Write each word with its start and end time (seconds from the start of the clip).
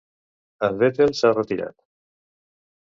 En 0.67 0.79
Vettel 0.79 1.15
s'ha 1.21 1.33
retirat? 1.37 1.79